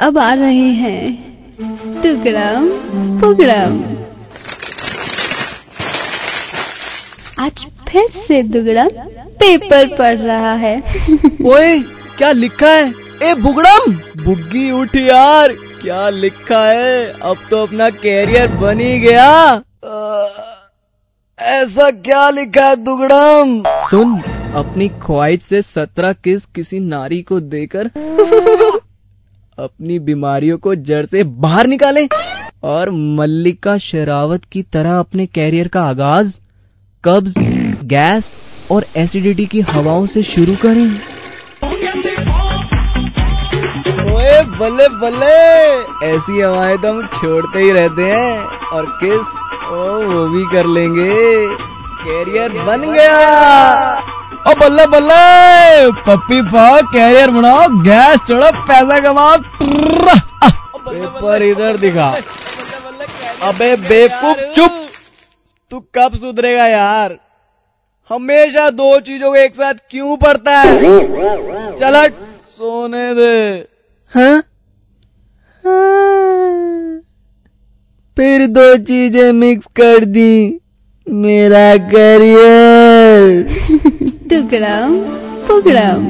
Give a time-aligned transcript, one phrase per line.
[0.00, 1.08] अब आ रहे हैं।
[2.02, 2.68] टुकड़म
[3.20, 3.74] पुगड़म।
[7.44, 8.88] आज फिर से दुगड़म
[9.42, 10.76] पेपर पढ़ रहा है।
[11.52, 11.72] ओए
[12.18, 12.88] क्या लिखा है?
[13.22, 13.92] ए बुगड़म!
[14.24, 17.06] बुग्गी उठ यार। क्या लिखा है?
[17.22, 19.30] अब तो अपना कैरियर बन ही गया।
[21.38, 23.62] ऐसा क्या लिखा है दुगड़म?
[23.90, 24.20] सुन
[24.56, 27.90] अपनी ख्वाहिश से सत्रह किस किसी नारी को देकर
[29.60, 32.08] अपनी बीमारियों को जड़ से बाहर निकाले
[32.62, 36.28] और मल्लिका शेरावत की तरह अपने कैरियर का आगाज़,
[37.04, 37.34] कब्ज,
[37.84, 38.24] गैस
[38.70, 41.00] और एसिडिटी की हवाओं से शुरू करें।
[44.14, 45.66] ओए बल्ले बल्ले!
[46.06, 49.26] ऐसी हवाएँ तो हम छोड़ते ही रहते हैं और किस?
[49.70, 51.69] ओ, वो भी कर लेंगे।
[52.02, 53.18] कैरियर बन गया।
[54.42, 55.22] ओ बल्ले बल्ले
[56.02, 59.34] पप्पी पाओ कैरियर बनाओ गैस चढ़ो पैसा कमाओ
[60.84, 62.08] पेपर इधर दिखा।
[63.48, 64.78] अबे बेवकूफ़ चुप।
[65.70, 67.16] तू कब सुधरेगा यार?
[68.10, 70.74] हमेशा दो चीज़ों को एक साथ क्यों पड़ता है?
[71.80, 73.34] चल सोने दे।
[74.12, 74.36] हाँ?
[75.64, 77.00] हाँ।
[78.16, 80.32] फिर दो चीज़ें मिक्स कर दी।
[81.12, 83.42] मेरा करियर।
[84.30, 84.92] टुकड़म
[85.48, 86.04] पुगड़म